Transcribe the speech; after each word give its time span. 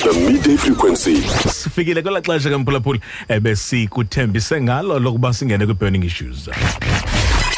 The 0.00 0.12
midday 0.26 0.56
frequency. 0.56 1.16
sifikile 1.52 2.02
kwela 2.02 2.20
xesha 2.20 2.50
kamphulaphuli 2.50 3.00
ebesikuthembise 3.28 4.60
ngalo 4.60 4.98
lokuba 4.98 5.32
singene 5.32 5.66
kwi-burning 5.66 6.04
issues 6.04 6.48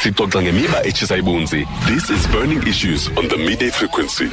Sixoxa 0.03 0.41
ngemiba 0.41 0.83
etshisa 0.83 1.17
ibunzi. 1.17 1.65
This 1.87 2.09
is 2.09 2.27
burning 2.27 2.61
issues 2.67 3.07
on 3.17 3.27
the 3.29 3.37
midday 3.37 3.69
frequency. 3.71 4.29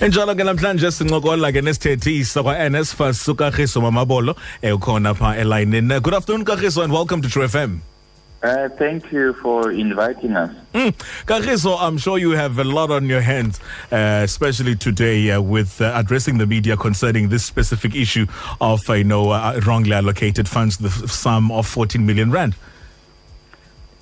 enjalo 0.00 0.34
ke 0.34 0.44
namhlanje 0.44 0.90
sincokola 0.90 1.52
ke 1.52 1.62
nesithethisa 1.62 2.42
kwa-nsfas 2.42 3.28
ukarhiso 3.28 3.80
mamabolo 3.80 4.36
ukhona 4.74 5.14
pha 5.14 5.36
elayinini 5.36 6.00
good 6.00 6.14
afternoon 6.14 6.44
karhiso 6.44 6.82
and 6.84 6.92
welcome 6.92 7.22
to 7.22 7.28
true 7.28 7.48
fm 7.48 7.80
Uh, 8.44 8.68
thank 8.76 9.10
you 9.10 9.32
for 9.34 9.70
inviting 9.72 10.36
us. 10.36 10.54
Mm. 10.74 10.92
Kagiso, 11.24 11.78
I'm 11.80 11.96
sure 11.96 12.18
you 12.18 12.32
have 12.32 12.58
a 12.58 12.64
lot 12.64 12.90
on 12.90 13.06
your 13.06 13.22
hands, 13.22 13.58
uh, 13.90 14.20
especially 14.22 14.76
today 14.76 15.30
uh, 15.30 15.40
with 15.40 15.80
uh, 15.80 15.92
addressing 15.94 16.36
the 16.36 16.46
media 16.46 16.76
concerning 16.76 17.30
this 17.30 17.42
specific 17.42 17.94
issue 17.94 18.26
of, 18.60 18.80
uh, 18.90 18.92
you 18.92 19.04
know, 19.04 19.30
uh, 19.30 19.58
wrongly 19.66 19.94
allocated 19.94 20.46
funds, 20.46 20.76
the 20.76 20.88
f- 20.88 21.10
sum 21.10 21.50
of 21.50 21.66
14 21.66 22.04
million 22.04 22.30
rand. 22.30 22.54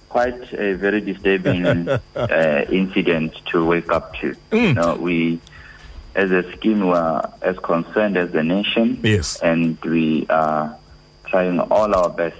Quite 0.09 0.52
a 0.55 0.73
very 0.74 1.01
disturbing 1.01 1.65
uh, 2.16 2.65
incident 2.69 3.35
to 3.47 3.65
wake 3.65 3.93
up 3.93 4.15
to. 4.16 4.35
You 4.51 4.74
know, 4.74 4.97
we, 4.97 5.38
as 6.16 6.33
a 6.33 6.43
scheme, 6.52 6.85
were 6.88 7.23
as 7.43 7.57
concerned 7.61 8.16
as 8.16 8.33
the 8.33 8.43
nation, 8.43 8.99
Yes. 9.05 9.41
and 9.41 9.79
we 9.85 10.27
are 10.29 10.77
trying 11.27 11.61
all 11.61 11.95
our 11.95 12.11
best 12.11 12.37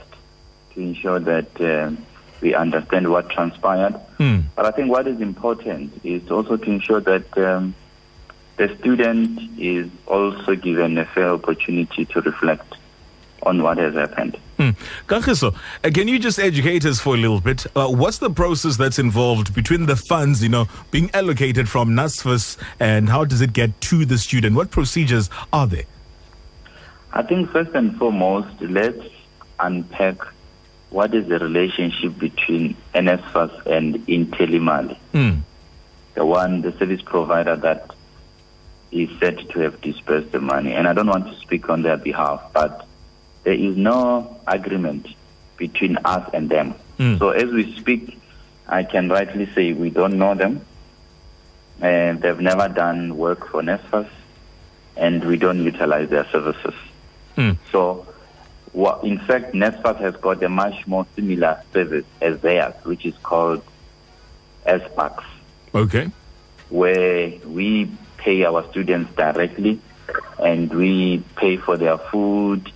to 0.75 0.81
ensure 0.81 1.21
that 1.21 1.61
um 1.61 2.05
we 2.43 2.55
understand 2.55 3.09
what 3.11 3.31
transpired. 3.31 3.95
Hmm. 4.19 4.41
But 4.55 4.67
I 4.67 4.73
think 4.73 4.91
what 4.91 5.07
is 5.07 5.21
important 5.21 5.99
is 6.05 6.31
also 6.31 6.57
to 6.57 6.71
ensure 6.71 7.01
that 7.01 7.39
um, 7.39 7.75
the 8.57 8.77
student 8.81 9.41
is 9.59 9.89
also 10.07 10.57
given 10.57 10.99
a 10.99 11.07
fair 11.07 11.31
opportunity 11.31 12.05
to 12.07 12.21
reflect 12.21 12.75
on 13.45 13.63
what 13.63 13.79
has 13.79 13.95
happened. 13.95 14.37
Uh, 14.59 14.73
can 15.93 16.07
you 16.07 16.19
just 16.21 16.39
educate 16.39 16.85
us 16.85 17.01
for 17.01 17.15
a 17.15 17.19
little 17.19 17.41
bit? 17.41 17.67
Uh, 17.75 17.89
what's 17.89 18.19
the 18.19 18.31
process 18.31 18.77
that's 18.77 18.99
involved 18.99 19.53
between 19.55 19.87
the 19.87 19.97
funds, 19.97 20.41
you 20.41 20.49
know, 20.49 20.69
being 20.93 21.11
allocated 21.15 21.69
from 21.69 21.91
NSFAS 21.91 22.57
and 22.79 23.09
how 23.09 23.25
does 23.25 23.41
it 23.41 23.53
get 23.53 23.81
to 23.81 24.05
the 24.05 24.19
student? 24.19 24.55
What 24.55 24.71
procedures 24.71 25.31
are 25.53 25.67
there? 25.67 25.85
I 27.13 27.23
think 27.23 27.51
first 27.51 27.73
and 27.75 27.97
foremost, 27.97 28.61
let's 28.61 29.05
unpack 29.59 30.19
what 30.93 31.15
is 31.15 31.27
the 31.27 31.39
relationship 31.39 32.19
between 32.19 32.77
NSFAS 32.95 33.67
and 33.67 34.07
Intellimali, 34.07 34.97
Hmm. 35.13 35.39
the 36.15 36.27
one, 36.27 36.61
the 36.61 36.73
service 36.73 37.01
provider 37.01 37.57
that 37.57 37.91
is 38.91 39.09
said 39.19 39.39
to 39.49 39.61
have 39.61 39.81
dispersed 39.81 40.33
the 40.33 40.41
money. 40.41 40.75
And 40.75 40.87
I 40.87 40.93
don't 40.93 41.07
want 41.07 41.27
to 41.29 41.35
speak 41.41 41.71
on 41.71 41.81
their 41.83 41.97
behalf, 41.97 42.43
but 42.53 42.87
there 43.45 43.55
is 43.55 43.75
no 43.77 44.39
agreement 44.47 45.09
between 45.57 45.97
us 46.05 46.29
and 46.35 46.51
them. 46.51 46.75
Mm. 46.99 47.19
So 47.19 47.31
as 47.31 47.51
we 47.51 47.75
speak, 47.77 48.19
I 48.69 48.83
can 48.83 49.09
rightly 49.09 49.49
say 49.55 49.73
we 49.73 49.89
don't 49.89 50.19
know 50.19 50.35
them. 50.35 50.61
And 51.81 52.21
they've 52.21 52.39
never 52.39 52.69
done 52.69 53.17
work 53.17 53.49
for 53.49 53.63
NSFAS, 53.63 54.09
and 54.97 55.25
we 55.25 55.37
don't 55.37 55.65
utilize 55.65 56.11
their 56.11 56.27
services. 56.31 56.75
Hmm. 57.35 57.53
So, 57.73 58.07
wha- 58.73 58.99
in 59.03 59.19
fact, 59.19 59.55
NSFAS 59.55 59.99
has 60.01 60.17
got 60.17 60.43
a 60.43 60.49
much 60.49 60.87
more 60.87 61.07
similar 61.17 61.61
service 61.73 62.05
as 62.21 62.41
theirs, 62.41 62.75
which 62.85 63.05
is 63.07 63.15
called 63.23 63.63
SPACs, 64.67 65.25
Okay. 65.75 66.11
where 66.71 67.33
we 67.47 67.91
pay 68.19 68.45
our 68.45 68.69
students 68.71 69.13
directly 69.17 69.81
and 70.39 70.73
we 70.73 71.23
pay 71.37 71.57
for 71.57 71.77
their 71.77 71.99
food, 71.99 72.71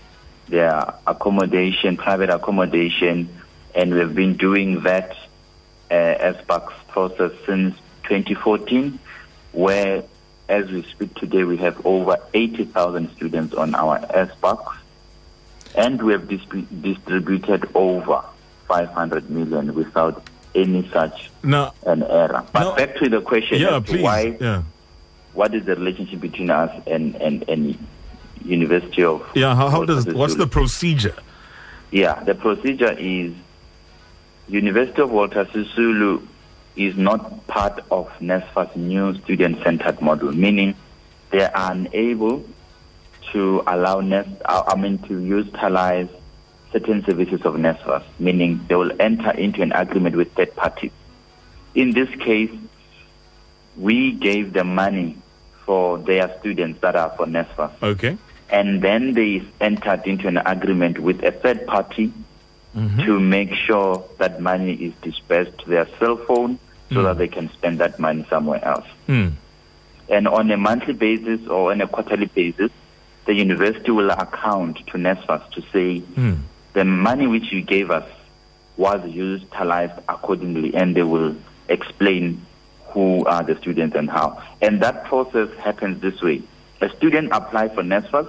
their 0.49 0.95
accommodation, 1.07 1.97
private 1.97 2.31
accommodation, 2.31 3.29
and 3.75 3.95
we've 3.95 4.15
been 4.15 4.37
doing 4.37 4.81
that 4.83 5.17
uh, 5.91 5.95
SPACs 5.95 6.73
process 6.89 7.33
since 7.47 7.77
2014, 8.05 8.99
where 9.53 10.03
as 10.49 10.71
we 10.71 10.83
speak 10.85 11.13
today, 11.17 11.43
we 11.45 11.57
have 11.57 11.85
over 11.85 12.19
80,000 12.33 13.11
students 13.17 13.55
on 13.55 13.75
our 13.75 13.99
SPACs, 13.99 14.75
and 15.75 16.03
we 16.03 16.13
have 16.13 16.29
disp- 16.29 16.67
distributed 16.83 17.69
over 17.75 18.23
500 18.69 19.31
million 19.31 19.75
without 19.75 20.23
any 20.55 20.89
such 20.89 21.31
Now, 21.43 21.75
an 21.85 22.03
error. 22.03 22.45
But 22.53 22.61
No. 22.61 22.77
back 22.77 22.97
to 22.97 23.09
the 23.09 23.21
question 23.21 23.61
yeah, 23.61 23.81
please. 23.81 24.03
why, 24.03 24.37
Yeah. 24.41 24.63
what 25.35 25.55
is 25.55 25.65
the 25.65 25.75
relationship 25.77 26.21
between 26.21 26.51
us 26.51 26.71
and, 26.87 27.15
and, 27.17 27.45
and 27.49 27.77
University 28.45 29.05
of 29.05 29.27
Yeah, 29.35 29.55
how, 29.55 29.69
how 29.69 29.85
does, 29.85 30.07
what's 30.07 30.37
the 30.37 30.47
procedure? 30.47 31.15
Yeah, 31.91 32.23
the 32.25 32.35
procedure 32.35 32.93
is 32.99 33.33
University 34.49 35.03
of 35.03 35.11
Walter 35.11 35.45
Sisulu 35.47 36.27
is 36.77 36.97
not 36.97 37.47
part 37.47 37.81
of 37.91 38.09
NESFA's 38.21 38.77
new 38.77 39.15
student-centered 39.23 40.01
model, 40.01 40.33
meaning 40.33 40.75
they 41.31 41.43
are 41.43 41.71
unable 41.73 42.45
to 43.37 43.63
allow 43.67 44.01
NES, 44.01 44.27
I 44.47 44.75
mean, 44.77 44.97
to 45.09 45.21
utilize 45.21 46.09
certain 46.73 47.05
services 47.05 47.43
of 47.45 47.55
NSFAS, 47.55 48.03
meaning 48.19 48.65
they 48.67 48.75
will 48.75 48.93
enter 48.99 49.31
into 49.33 49.61
an 49.61 49.73
agreement 49.73 50.17
with 50.17 50.33
third 50.33 50.57
parties. 50.57 50.91
In 51.75 51.91
this 51.93 52.09
case, 52.17 52.51
we 53.77 54.13
gave 54.13 54.55
them 54.55 54.75
money 54.75 55.19
for 55.67 55.99
their 55.99 56.35
students 56.41 56.81
that 56.81 56.97
are 56.97 57.11
for 57.11 57.27
NSFAS 57.27 57.73
Okay. 57.83 58.17
and 58.49 58.81
then 58.81 59.13
they 59.13 59.43
entered 59.61 60.07
into 60.07 60.29
an 60.29 60.39
agreement 60.39 60.99
with 60.99 61.23
a 61.23 61.31
third 61.33 61.67
party 61.67 62.13
to 63.07 63.19
make 63.19 63.53
sure 63.55 64.05
that 64.19 64.41
money 64.41 64.75
is 64.75 64.93
dispersed 65.03 65.57
to 65.59 65.69
their 65.71 65.89
cell 65.99 66.17
phone 66.17 66.59
so 66.93 67.03
that 67.03 67.17
they 67.19 67.27
can 67.29 67.51
spend 67.51 67.81
that 67.81 67.99
money 67.99 68.25
somewhere 68.31 68.63
else. 68.65 68.87
Hmm. 69.07 69.29
And 70.11 70.29
on 70.29 70.51
a 70.51 70.57
monthly 70.59 70.93
basis 70.93 71.47
or 71.49 71.73
on 71.73 71.81
a 71.81 71.89
quarterly 71.89 72.27
basis, 72.27 72.71
the 73.27 73.35
university 73.35 73.91
will 73.91 74.11
account 74.11 74.79
to 74.87 74.93
NSFAS 74.99 75.51
to 75.51 75.63
say 75.73 75.99
Hmm. 76.01 76.35
the 76.75 76.85
money 76.85 77.27
which 77.27 77.53
you 77.53 77.61
gave 77.63 77.91
us 77.91 78.09
was 78.77 79.01
utilized 79.09 79.99
accordingly, 80.09 80.75
and 80.75 80.95
they 80.95 81.03
will 81.03 81.35
explain 81.69 82.41
who 82.89 83.25
are 83.27 83.43
the 83.43 83.57
students 83.57 83.97
and 83.97 84.09
how. 84.09 84.43
And 84.63 84.81
that 84.83 85.05
process 85.05 85.49
happens 85.59 86.01
this 86.01 86.21
way: 86.23 86.43
a 86.81 86.89
student 86.97 87.31
applies 87.33 87.73
for 87.75 87.83
NSFAS 87.83 88.29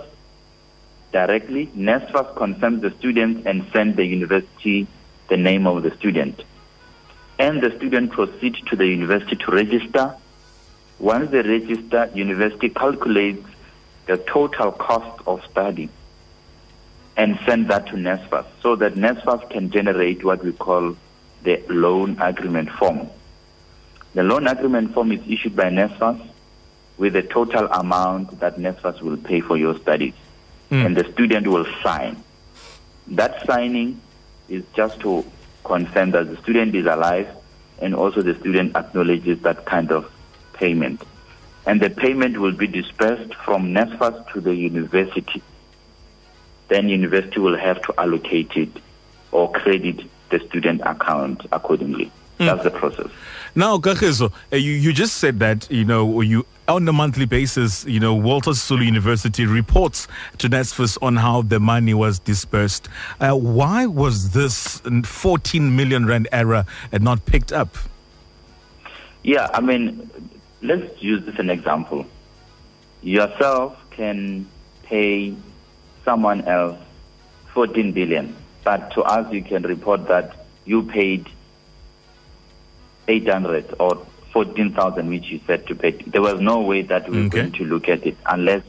directly. 1.12 1.68
NSFAS 1.78 2.36
confirms 2.36 2.82
the 2.82 2.92
student 2.92 3.46
and 3.46 3.66
sends 3.72 3.96
the 3.96 4.06
university 4.06 4.88
the 5.30 5.38
name 5.38 5.68
of 5.68 5.84
the 5.84 5.92
student, 5.98 6.44
and 7.38 7.62
the 7.62 7.76
student 7.78 8.12
proceeds 8.12 8.60
to 8.62 8.76
the 8.76 8.88
university 8.88 9.36
to 9.36 9.52
register. 9.52 10.16
Once 11.00 11.30
they 11.30 11.42
register, 11.42 12.10
university 12.16 12.70
calculates 12.70 13.46
the 14.08 14.18
total 14.18 14.72
cost 14.72 15.22
of 15.28 15.44
study 15.46 15.90
and 17.18 17.38
send 17.46 17.68
that 17.70 17.88
to 17.88 17.94
NSFAS 17.94 18.46
so 18.62 18.76
that 18.78 18.96
NSFAS 18.96 19.50
can 19.50 19.70
generate 19.70 20.24
what 20.24 20.44
we 20.44 20.54
call 20.54 20.96
the 21.44 21.62
loan 21.70 22.18
agreement 22.22 22.70
form. 22.72 23.10
The 24.14 24.24
loan 24.24 24.48
agreement 24.48 24.94
form 24.94 25.12
is 25.12 25.20
issued 25.28 25.56
by 25.56 25.66
NSFAS 25.66 26.26
with 26.98 27.14
the 27.14 27.22
total 27.22 27.68
amount 27.68 28.40
that 28.40 28.58
NSFAS 28.58 29.02
will 29.02 29.18
pay 29.18 29.42
for 29.42 29.58
your 29.58 29.78
studies. 29.78 30.14
Hmm. 30.70 30.86
And 30.86 30.98
the 30.98 31.12
student 31.12 31.48
will 31.48 31.66
sign. 31.84 32.24
That 33.08 33.46
signing 33.46 34.02
is 34.50 34.64
just 34.74 35.00
to 35.02 35.26
confirm 35.64 36.12
that 36.12 36.30
the 36.30 36.38
student 36.38 36.76
is 36.76 36.86
alive 36.86 37.28
and 37.80 37.94
also 37.94 38.22
the 38.22 38.36
student 38.40 38.76
acknowledges 38.76 39.40
that 39.42 39.66
kind 39.66 39.92
of 39.92 40.12
payment. 40.54 41.02
And 41.68 41.82
the 41.82 41.90
payment 41.90 42.40
will 42.40 42.54
be 42.54 42.68
dispersed 42.68 43.36
from 43.36 43.74
NSFAS 43.74 44.32
to 44.32 44.42
the 44.42 44.56
university 44.56 45.44
then 46.68 46.90
university 46.90 47.40
will 47.40 47.58
have 47.58 47.82
to 47.84 47.94
allocate 47.98 48.56
it 48.56 48.70
or 49.32 49.52
credit 49.52 50.02
the 50.30 50.40
student 50.48 50.82
account 50.82 51.46
accordingly. 51.52 52.12
That's 52.38 52.64
the 52.64 52.72
process. 52.72 53.08
Now, 53.56 53.80
Kagiso, 53.80 54.32
uh, 54.54 54.58
you, 54.58 54.74
you 54.74 54.94
just 54.94 55.16
said 55.16 55.40
that, 55.40 55.68
you 55.72 55.84
know, 55.84 56.22
you 56.22 56.46
on 56.68 56.88
a 56.88 56.94
monthly 56.94 57.26
basis, 57.26 57.84
you 57.86 58.00
know, 58.00 58.14
Walter 58.14 58.52
Sisulu 58.52 58.86
University 58.86 59.48
reports 59.48 60.08
to 60.38 60.48
NSFAS 60.48 61.00
on 61.02 61.16
how 61.16 61.42
the 61.42 61.60
money 61.60 61.96
was 61.96 62.20
dispersed. 62.20 62.90
Uh, 63.20 63.32
why 63.32 63.88
was 63.88 64.32
this 64.32 64.82
14 65.04 65.76
million 65.76 66.06
rand 66.06 66.28
error 66.32 66.66
not 66.92 67.26
picked 67.26 67.52
up? 67.52 67.76
Yeah, 69.24 69.50
I 69.54 69.62
mean, 69.62 70.08
let's 70.62 71.02
use 71.02 71.24
this 71.26 71.36
as 71.36 71.40
an 71.40 71.50
example. 71.50 72.06
Yourself 73.02 73.78
can 73.92 74.48
pay 74.84 75.36
someone 76.04 76.42
else 76.46 76.78
14 77.54 77.92
billion, 77.92 78.36
but 78.64 78.92
to 78.92 79.04
us 79.04 79.32
you 79.32 79.42
can 79.44 79.64
report 79.64 80.08
that 80.08 80.36
you 80.66 80.84
paid 80.84 81.28
800 83.08 83.76
or 83.80 84.06
14,000, 84.32 85.10
which 85.10 85.26
you 85.30 85.40
said 85.48 85.66
to 85.68 85.76
pay. 85.76 85.92
There 85.92 86.22
was 86.22 86.40
no 86.42 86.62
way 86.62 86.82
that 86.84 87.10
we 87.10 87.18
were 87.20 87.26
Okay. 87.28 87.40
going 87.42 87.52
to 87.54 87.64
look 87.66 87.88
at 87.90 88.06
it 88.06 88.18
unless 88.26 88.64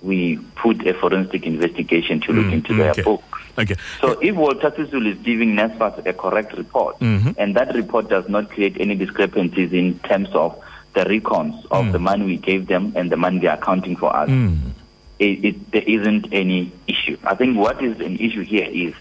we 0.00 0.36
put 0.54 0.86
a 0.86 0.94
forensic 0.94 1.44
investigation 1.44 2.20
to 2.20 2.32
look 2.32 2.46
Mm, 2.46 2.52
into 2.52 2.74
their 2.74 2.92
okay. 2.92 3.02
books. 3.02 3.40
Okay. 3.58 3.74
So 4.00 4.16
if 4.20 4.36
Walter 4.36 4.70
Sisulu 4.70 5.12
is 5.12 5.18
giving 5.18 5.56
NSFAS 5.56 6.06
a 6.06 6.12
correct 6.12 6.56
report, 6.56 7.00
Mhm. 7.00 7.34
and 7.36 7.56
that 7.56 7.74
report 7.74 8.08
does 8.08 8.28
not 8.28 8.48
create 8.50 8.76
any 8.78 8.94
discrepancies 8.94 9.72
in 9.72 9.98
terms 10.00 10.28
of 10.34 10.56
the 10.94 11.04
recons 11.04 11.64
of 11.70 11.92
the 11.92 11.98
money 11.98 12.24
we 12.24 12.36
gave 12.36 12.66
them 12.66 12.92
and 12.96 13.10
the 13.10 13.16
money 13.16 13.38
they 13.38 13.46
are 13.46 13.56
accounting 13.56 13.96
for 13.96 14.14
us, 14.14 14.28
Mm. 14.28 14.72
it, 15.18 15.44
it, 15.44 15.70
there 15.72 15.82
isn't 15.82 16.28
any 16.32 16.72
issue. 16.86 17.16
I 17.24 17.34
think 17.34 17.56
what 17.58 17.82
is 17.82 18.00
an 18.00 18.16
issue 18.18 18.42
here 18.42 18.68
is, 18.70 18.94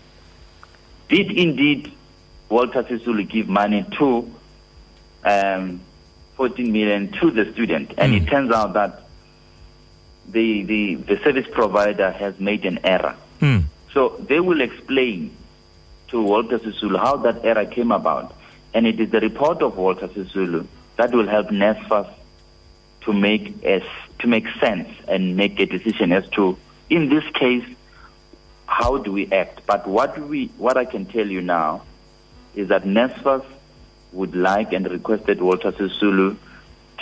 did 1.10 1.32
indeed 1.32 1.92
Walter 2.50 2.84
Sisulu 2.84 3.28
give 3.28 3.48
money 3.48 3.86
to 3.98 4.32
um, 5.24 5.82
14 6.36 6.72
million 6.72 7.12
to 7.14 7.32
the 7.32 7.52
student? 7.54 7.94
And 7.98 8.14
it 8.14 8.28
turns 8.28 8.52
out 8.52 8.74
that 8.74 9.02
the, 10.30 10.64
the, 10.64 10.96
the 10.96 11.18
service 11.24 11.48
provider 11.52 12.12
has 12.12 12.40
made 12.40 12.66
an 12.66 12.80
error. 12.84 13.16
Mm. 13.42 13.64
So 13.94 14.18
they 14.20 14.40
will 14.40 14.62
explain 14.62 15.36
to 16.10 16.22
Walter 16.22 16.60
Sisulu 16.60 17.00
how 17.00 17.18
that 17.18 17.44
error 17.46 17.66
came 17.66 17.92
about. 17.92 18.36
And 18.74 18.86
it 18.86 19.00
is 19.00 19.10
the 19.10 19.20
report 19.22 19.62
of 19.62 19.78
Walter 19.78 20.08
Sisulu 20.10 20.68
that 20.98 21.12
will 21.14 21.28
help 21.28 21.48
NSFAS 21.48 22.12
to 23.02 23.14
make 23.14 23.64
as 23.64 23.84
to 24.20 24.28
make 24.28 24.48
sense 24.60 24.90
and 25.08 25.38
make 25.38 25.60
a 25.60 25.66
decision 25.66 26.12
as 26.12 26.28
to 26.30 26.58
in 26.90 27.10
this 27.10 27.24
case 27.34 27.64
how 28.66 28.98
do 28.98 29.12
we 29.12 29.32
act. 29.32 29.62
But 29.66 29.88
what 29.88 30.20
we 30.20 30.48
what 30.58 30.78
I 30.78 30.86
can 30.86 31.06
tell 31.06 31.28
you 31.28 31.42
now 31.42 31.84
is 32.56 32.68
that 32.68 32.84
NSFAS 32.84 33.46
would 34.12 34.36
like 34.36 34.74
and 34.74 34.90
requested 34.90 35.42
Walter 35.42 35.72
Sisulu 35.72 36.38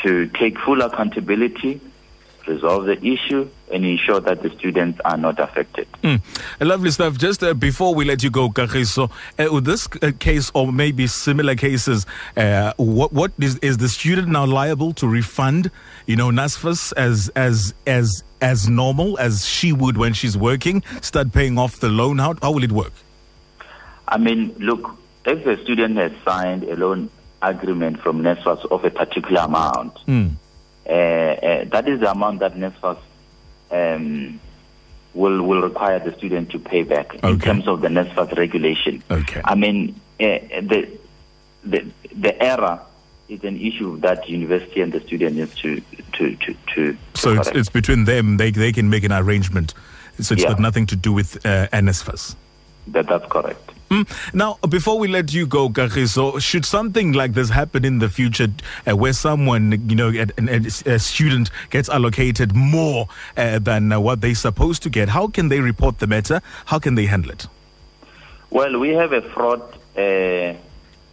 to 0.03 0.27
take 0.27 0.59
full 0.59 0.81
accountability, 0.81 1.81
resolve 2.47 2.86
the 2.86 2.97
issue, 3.06 3.47
and 3.71 3.86
ensure 3.86 4.19
that 4.19 4.42
the 4.42 4.50
students 4.51 5.00
are 5.06 5.18
not 5.18 5.39
affected. 5.39 5.88
Mm. 6.03 6.21
Lovely 6.59 6.92
stuff. 6.92 7.18
Just 7.18 7.44
uh, 7.44 7.53
before 7.53 7.95
we 7.95 8.06
let 8.06 8.24
you 8.24 8.30
go, 8.30 8.50
Kagiso, 8.50 9.09
uh, 9.39 9.53
with 9.53 9.65
this 9.65 9.88
uh, 10.01 10.12
case 10.19 10.51
or 10.53 10.71
maybe 10.71 11.07
similar 11.07 11.56
cases, 11.56 12.06
uh, 12.38 12.74
what 12.77 13.12
what 13.13 13.31
is 13.39 13.57
is 13.59 13.77
the 13.77 13.89
student 13.89 14.27
now 14.27 14.45
liable 14.45 14.94
to 14.94 15.07
refund, 15.07 15.71
you 16.06 16.15
know, 16.15 16.30
NSFAS 16.30 16.94
as 16.97 17.30
as 17.36 17.74
as 17.88 18.24
as 18.42 18.69
normal 18.69 19.18
as 19.19 19.45
she 19.48 19.74
would 19.74 19.98
when 19.98 20.13
she's 20.13 20.38
working? 20.38 20.83
Start 21.01 21.31
paying 21.33 21.57
off 21.57 21.80
the 21.80 21.89
loan. 21.89 22.19
How 22.19 22.36
how 22.41 22.51
will 22.51 22.63
it 22.63 22.71
work? 22.71 22.94
I 24.07 24.18
mean, 24.18 24.56
look, 24.59 24.95
if 25.25 25.45
a 25.48 25.62
student 25.63 25.98
has 25.98 26.12
signed 26.24 26.63
a 26.63 26.75
loan 26.75 27.09
agreement 27.41 28.00
from 28.00 28.21
NSFAS 28.21 28.65
of 28.71 28.86
a 28.86 28.89
particular 28.91 29.41
amount, 29.41 29.95
Mm. 30.06 30.36
Uh, 30.87 30.89
uh, 30.91 31.65
that 31.65 31.87
is 31.87 31.99
the 31.99 32.11
amount 32.11 32.39
that 32.39 32.53
NSFAS 32.55 32.97
um, 33.71 34.39
will 35.13 35.41
will 35.43 35.61
require 35.61 35.99
the 35.99 36.13
student 36.17 36.49
to 36.51 36.59
pay 36.59 36.83
back 36.83 37.15
in 37.23 37.39
terms 37.39 37.67
of 37.67 37.81
the 37.81 37.87
NSFAS 37.87 38.37
regulation. 38.37 39.03
Okay. 39.09 39.41
I 39.43 39.55
mean, 39.55 39.99
uh, 40.19 40.23
the, 40.61 40.87
the 41.63 41.85
the 42.15 42.43
error 42.43 42.79
is 43.27 43.43
an 43.43 43.59
issue 43.59 43.97
that 44.01 44.29
university 44.29 44.81
and 44.81 44.91
the 44.93 44.99
student 45.01 45.35
needs 45.35 45.55
to 45.55 45.81
to 46.13 46.35
to 46.35 46.55
to. 46.75 46.97
So 47.15 47.33
it's, 47.33 47.49
it's 47.49 47.69
between 47.69 48.05
them. 48.05 48.38
They 48.38 48.51
they 48.51 48.71
can 48.71 48.89
make 48.89 49.03
an 49.03 49.11
arrangement. 49.11 49.73
So 50.19 50.33
it's 50.33 50.43
Yeah. 50.43 50.49
got 50.49 50.59
nothing 50.59 50.85
to 50.88 50.95
do 50.95 51.11
with 51.11 51.45
uh, 51.45 51.67
NSFAS. 51.73 52.35
that 52.88 53.07
that's 53.07 53.25
correct. 53.29 53.71
Mm. 53.89 54.33
Now, 54.33 54.57
before 54.67 54.97
we 54.97 55.07
let 55.07 55.33
you 55.33 55.45
go, 55.45 55.69
Kagiso, 55.69 56.41
should 56.41 56.65
something 56.65 57.13
like 57.13 57.33
this 57.33 57.49
happen 57.49 57.85
in 57.85 57.99
the 57.99 58.09
future, 58.09 58.47
uh, 58.87 58.95
where 58.95 59.13
someone, 59.13 59.87
you 59.87 59.95
know, 59.95 60.09
a, 60.09 60.25
a, 60.37 60.93
a 60.95 60.99
student 60.99 61.51
gets 61.69 61.87
allocated 61.87 62.55
more 62.55 63.07
uh, 63.37 63.59
than 63.59 63.91
uh, 63.91 63.99
what 63.99 64.21
they're 64.21 64.33
supposed 64.33 64.81
to 64.83 64.89
get, 64.89 65.09
how 65.09 65.27
can 65.27 65.49
they 65.49 65.59
report 65.59 65.99
the 65.99 66.07
matter? 66.07 66.41
How 66.65 66.79
can 66.79 66.95
they 66.95 67.05
handle 67.05 67.31
it? 67.31 67.47
Well, 68.49 68.79
we 68.79 68.89
have 68.89 69.11
a 69.13 69.21
fraud 69.21 69.61
uh, 69.97 70.53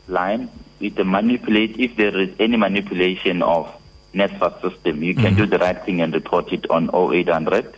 line 0.08 0.48
with 0.80 0.94
the 0.94 1.04
manipulate. 1.04 1.78
If 1.78 1.96
there 1.96 2.18
is 2.18 2.30
any 2.38 2.56
manipulation 2.56 3.42
of 3.42 3.72
NSFAS 4.14 4.62
system, 4.62 5.02
you 5.02 5.14
can 5.14 5.34
do 5.34 5.46
the 5.46 5.58
right 5.58 5.82
thing 5.84 6.00
and 6.00 6.14
report 6.14 6.52
it 6.52 6.70
on 6.70 6.90
0800 6.94 7.76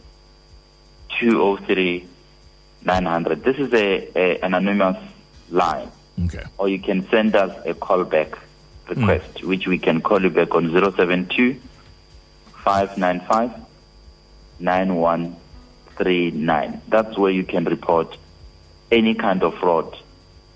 203 1.20 2.08
900. 2.84 3.42
This 3.42 3.56
is 3.56 3.72
a, 3.72 4.08
a 4.16 4.38
an 4.40 4.54
anonymous 4.54 4.98
line, 5.50 5.90
Okay. 6.24 6.44
or 6.58 6.68
you 6.68 6.78
can 6.78 7.08
send 7.08 7.34
us 7.34 7.50
a 7.66 7.74
callback 7.74 8.38
request, 8.88 9.40
hmm. 9.40 9.48
which 9.48 9.66
we 9.66 9.78
can 9.78 10.00
call 10.00 10.22
you 10.22 10.30
back 10.30 10.54
on 10.54 10.70
072 10.70 11.60
595 12.64 13.50
9139. 14.60 16.80
That's 16.88 17.18
where 17.18 17.32
you 17.32 17.44
can 17.44 17.64
report 17.64 18.16
any 18.90 19.14
kind 19.14 19.42
of 19.42 19.54
fraud 19.58 19.96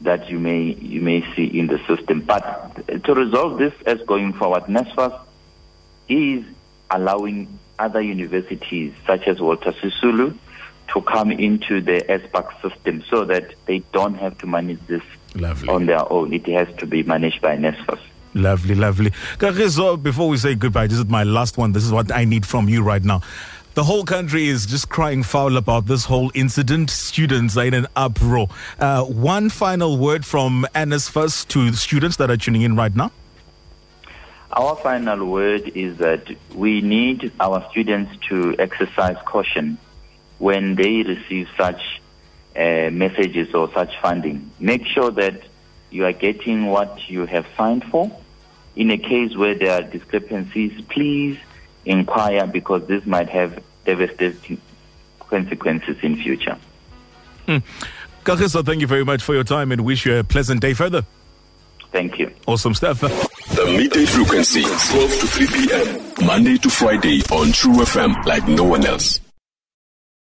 that 0.01 0.31
you 0.31 0.39
may 0.39 0.63
you 0.63 1.01
may 1.01 1.23
see 1.35 1.47
in 1.47 1.67
the 1.67 1.79
system. 1.87 2.21
But 2.21 3.03
to 3.05 3.15
resolve 3.15 3.59
this 3.59 3.73
as 3.87 4.01
going 4.03 4.35
forward, 4.35 4.65
NSFAS 4.65 5.19
is 6.09 6.45
allowing 6.91 7.59
other 7.79 8.01
universities 8.01 8.93
such 9.07 9.29
as 9.29 9.41
Walter 9.41 9.73
Sisulu 9.73 10.37
to 10.93 11.03
come 11.03 11.31
into 11.31 11.81
the 11.81 12.01
SPAC 12.09 12.63
system 12.63 13.05
so 13.09 13.25
that 13.25 13.55
they 13.67 13.81
don't 13.93 14.15
have 14.15 14.39
to 14.39 14.47
manage 14.47 14.81
this 14.87 15.03
Lovely. 15.35 15.69
on 15.69 15.87
their 15.87 16.11
own. 16.11 16.33
It 16.33 16.47
has 16.47 16.69
to 16.79 16.87
be 16.87 17.03
managed 17.03 17.41
by 17.41 17.57
NSFAS. 17.57 18.01
Lovely, 18.35 18.75
lovely. 18.75 19.11
Kagiso, 19.39 20.01
before 20.01 20.29
we 20.29 20.37
say 20.37 20.55
goodbye, 20.55 20.87
this 20.87 20.99
is 20.99 21.07
my 21.07 21.25
last 21.25 21.59
one. 21.59 21.73
This 21.73 21.85
is 21.85 21.93
what 21.93 22.13
I 22.13 22.25
need 22.25 22.47
from 22.47 22.69
you 22.69 22.83
right 22.83 23.03
now. 23.03 23.23
The 23.75 23.85
whole 23.85 24.05
country 24.05 24.49
is 24.49 24.67
just 24.67 24.89
crying 24.89 25.23
foul 25.23 25.57
about 25.57 25.87
this 25.87 26.05
whole 26.05 26.33
incident. 26.35 26.91
Students 26.91 27.57
are 27.57 27.65
in 27.65 27.75
an 27.75 27.87
uproar. 27.95 28.49
Uh, 28.79 29.05
one 29.05 29.51
final 29.51 29.97
word 29.97 30.27
from 30.27 30.67
NSFAS 30.75 31.47
to 31.49 31.73
students 31.75 32.17
that 32.17 32.31
are 32.31 32.37
tuning 32.37 32.63
in 32.63 32.77
right 32.77 32.95
now. 32.95 33.13
Our 34.53 34.77
final 34.77 35.27
word 35.27 35.71
is 35.75 35.99
that 35.99 36.29
we 36.55 36.81
need 36.81 37.31
our 37.39 37.65
students 37.71 38.17
to 38.29 38.57
exercise 38.59 39.17
caution 39.25 39.79
when 40.39 40.75
they 40.75 41.03
receive 41.03 41.49
such 41.57 42.01
uh, 42.57 42.91
messages 42.91 43.55
or 43.55 43.71
such 43.73 43.97
funding. 44.01 44.51
Make 44.59 44.87
sure 44.87 45.11
that 45.13 45.43
you 45.91 46.05
are 46.05 46.13
getting 46.13 46.67
what 46.67 47.09
you 47.09 47.27
have 47.27 47.47
signed 47.57 47.85
for. 47.85 48.11
In 48.77 48.91
a 48.91 48.99
case 48.99 49.37
where 49.37 49.55
there 49.55 49.73
are 49.73 49.83
discrepancies, 49.83 50.81
please 50.89 51.39
inquire 51.85 52.47
because 52.47 52.87
this 52.87 53.05
might 53.07 53.29
have 53.29 53.63
devastating 53.85 54.61
consequences 55.21 55.97
in 56.03 56.17
future. 56.17 56.57
Kagiso, 58.25 58.65
thank 58.65 58.81
you 58.81 58.87
very 58.87 59.05
much 59.05 59.23
for 59.23 59.35
your 59.35 59.45
time 59.45 59.73
and 59.73 59.85
wish 59.85 60.05
you 60.05 60.19
a 60.19 60.25
pleasant 60.25 60.61
day 60.61 60.75
further. 60.75 61.05
Thank 61.91 62.19
you. 62.19 62.31
Awesome 62.47 62.75
stuff. 62.75 63.01
The 63.01 63.75
midday 63.77 64.05
frequency, 64.05 64.63
12 64.63 64.83
to 65.21 65.27
3 65.27 65.47
p.m. 65.47 66.27
Monday 66.27 66.59
to 66.59 66.69
Friday 66.69 67.23
on 67.33 67.51
True 67.53 67.77
FM 67.77 68.27
like 68.27 68.47
no 68.47 68.65
one 68.65 68.85
else. 68.85 69.21